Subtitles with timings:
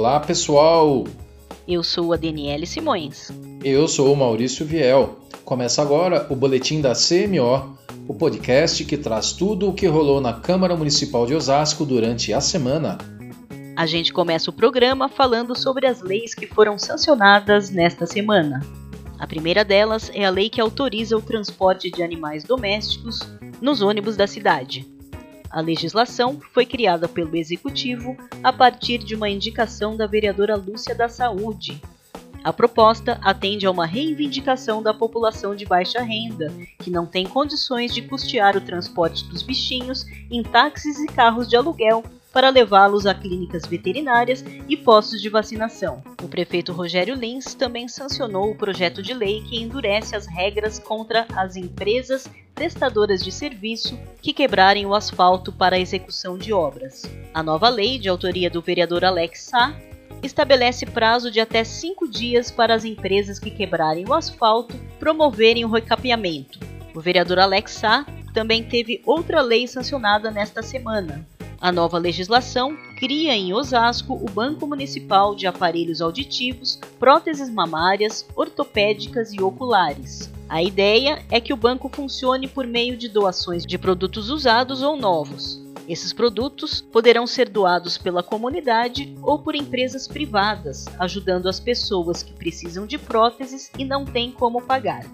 [0.00, 1.04] Olá, pessoal!
[1.68, 3.30] Eu sou a Daniele Simões.
[3.62, 5.18] Eu sou o Maurício Viel.
[5.44, 7.76] Começa agora o Boletim da CMO,
[8.08, 12.40] o podcast que traz tudo o que rolou na Câmara Municipal de Osasco durante a
[12.40, 12.96] semana.
[13.76, 18.60] A gente começa o programa falando sobre as leis que foram sancionadas nesta semana.
[19.18, 23.20] A primeira delas é a lei que autoriza o transporte de animais domésticos
[23.60, 24.88] nos ônibus da cidade.
[25.50, 31.08] A legislação foi criada pelo Executivo a partir de uma indicação da vereadora Lúcia da
[31.08, 31.82] Saúde.
[32.44, 37.92] A proposta atende a uma reivindicação da população de baixa renda, que não tem condições
[37.92, 43.14] de custear o transporte dos bichinhos em táxis e carros de aluguel para levá-los a
[43.14, 46.02] clínicas veterinárias e postos de vacinação.
[46.22, 51.26] O prefeito Rogério Lins também sancionou o projeto de lei que endurece as regras contra
[51.34, 57.02] as empresas prestadoras de serviço que quebrarem o asfalto para a execução de obras.
[57.32, 59.74] A nova lei, de autoria do vereador Alex Sá,
[60.22, 65.70] estabelece prazo de até cinco dias para as empresas que quebrarem o asfalto promoverem o
[65.70, 66.58] recapeamento.
[66.94, 71.26] O vereador Alex Sá também teve outra lei sancionada nesta semana,
[71.60, 79.32] a nova legislação cria em Osasco o Banco Municipal de Aparelhos Auditivos, Próteses Mamárias, Ortopédicas
[79.34, 80.30] e Oculares.
[80.48, 84.96] A ideia é que o banco funcione por meio de doações de produtos usados ou
[84.96, 85.60] novos.
[85.86, 92.32] Esses produtos poderão ser doados pela comunidade ou por empresas privadas, ajudando as pessoas que
[92.32, 95.04] precisam de próteses e não têm como pagar.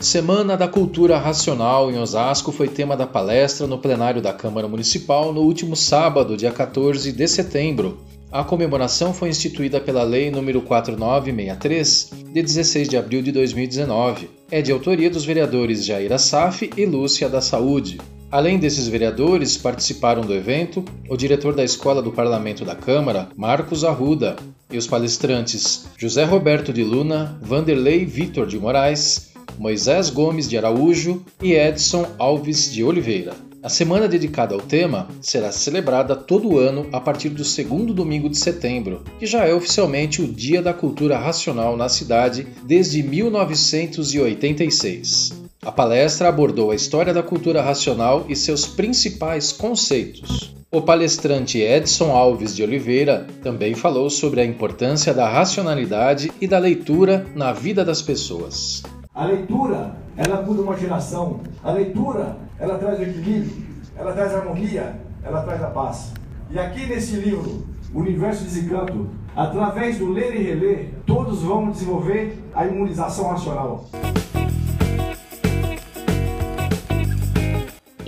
[0.00, 5.30] Semana da Cultura Racional em Osasco foi tema da palestra no plenário da Câmara Municipal
[5.30, 7.98] no último sábado, dia 14 de setembro.
[8.32, 14.30] A comemoração foi instituída pela Lei nº 4963, de 16 de abril de 2019.
[14.50, 18.00] É de autoria dos vereadores Jair Assaf e Lúcia da Saúde.
[18.32, 23.84] Além desses vereadores, participaram do evento o diretor da Escola do Parlamento da Câmara, Marcos
[23.84, 24.36] Arruda,
[24.72, 31.22] e os palestrantes José Roberto de Luna, Vanderlei Vitor de Moraes, Moisés Gomes de Araújo
[31.42, 33.50] e Edson Alves de Oliveira.
[33.62, 38.38] A semana dedicada ao tema será celebrada todo ano a partir do segundo domingo de
[38.38, 45.42] setembro, que já é oficialmente o Dia da Cultura Racional na cidade desde 1986.
[45.60, 50.54] A palestra abordou a história da cultura racional e seus principais conceitos.
[50.72, 56.58] O palestrante Edson Alves de Oliveira também falou sobre a importância da racionalidade e da
[56.58, 58.82] leitura na vida das pessoas.
[59.12, 61.40] A leitura, ela muda uma geração.
[61.64, 63.66] A leitura, ela traz equilíbrio,
[63.96, 66.12] ela traz harmonia, ela traz a paz.
[66.48, 72.64] E aqui nesse livro, Universo Desencanto, através do ler e reler, todos vão desenvolver a
[72.64, 73.84] imunização racional.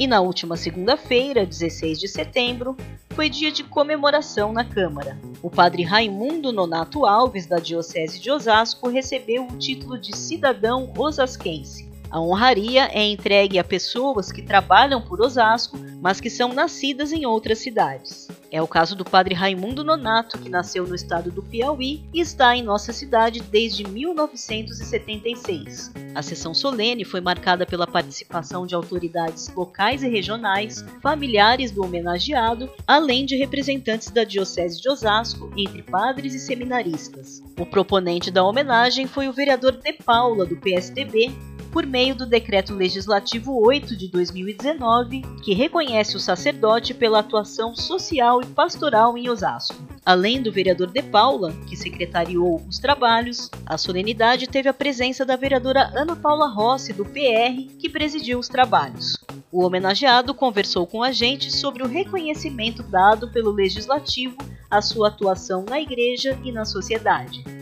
[0.02, 2.76] E na última segunda-feira, 16 de setembro,
[3.10, 5.16] foi dia de comemoração na Câmara.
[5.40, 11.88] O padre Raimundo Nonato Alves, da Diocese de Osasco, recebeu o título de cidadão osasquense.
[12.10, 17.24] A honraria é entregue a pessoas que trabalham por Osasco, mas que são nascidas em
[17.24, 18.26] outras cidades.
[18.52, 22.54] É o caso do padre Raimundo Nonato, que nasceu no estado do Piauí e está
[22.54, 25.90] em nossa cidade desde 1976.
[26.14, 32.68] A sessão solene foi marcada pela participação de autoridades locais e regionais, familiares do homenageado,
[32.86, 37.42] além de representantes da Diocese de Osasco, entre padres e seminaristas.
[37.59, 41.34] O proponente da homenagem foi o vereador De Paula, do PSDB,
[41.72, 48.42] por meio do Decreto Legislativo 8 de 2019, que reconhece o sacerdote pela atuação social
[48.42, 49.74] e pastoral em Osasco.
[50.04, 55.34] Além do vereador De Paula, que secretariou os trabalhos, a solenidade teve a presença da
[55.34, 59.16] vereadora Ana Paula Rossi, do PR, que presidiu os trabalhos.
[59.51, 64.36] O homenageado conversou com a gente sobre o reconhecimento dado pelo Legislativo
[64.71, 67.61] à sua atuação na igreja e na sociedade.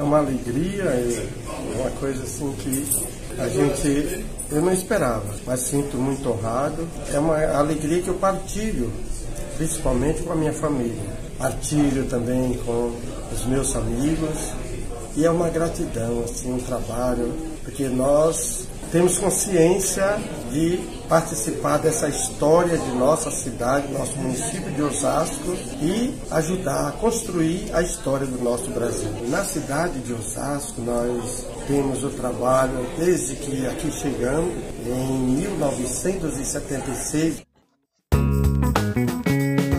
[0.00, 1.28] É uma alegria, é
[1.78, 2.88] uma coisa assim que
[3.38, 6.88] a gente eu não esperava, mas sinto muito honrado.
[7.12, 8.90] É uma alegria que eu partilho,
[9.58, 11.02] principalmente com a minha família.
[11.36, 12.94] Partilho também com
[13.30, 14.38] os meus amigos
[15.18, 20.18] e é uma gratidão, assim, um trabalho, porque nós temos consciência
[20.50, 27.70] de participar dessa história de nossa cidade, nosso município de Osasco e ajudar a construir
[27.72, 29.10] a história do nosso Brasil.
[29.28, 34.52] Na cidade de Osasco, nós temos o trabalho desde que aqui chegamos,
[34.86, 37.42] em 1976.